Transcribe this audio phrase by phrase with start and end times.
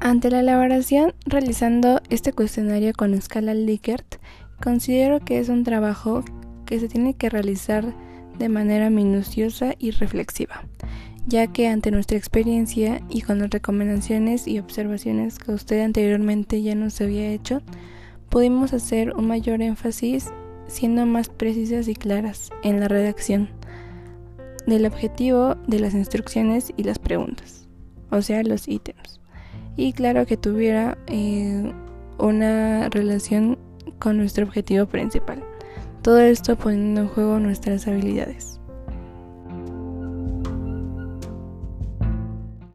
[0.00, 4.16] Ante la elaboración realizando este cuestionario con escala Likert,
[4.62, 6.22] considero que es un trabajo
[6.66, 7.94] que se tiene que realizar
[8.38, 10.62] de manera minuciosa y reflexiva,
[11.26, 16.76] ya que ante nuestra experiencia y con las recomendaciones y observaciones que usted anteriormente ya
[16.76, 17.60] nos había hecho,
[18.28, 20.30] pudimos hacer un mayor énfasis
[20.68, 23.48] siendo más precisas y claras en la redacción
[24.64, 27.66] del objetivo de las instrucciones y las preguntas,
[28.10, 29.18] o sea, los ítems.
[29.78, 31.72] Y claro que tuviera eh,
[32.18, 33.56] una relación
[34.00, 35.44] con nuestro objetivo principal.
[36.02, 38.58] Todo esto poniendo en juego nuestras habilidades.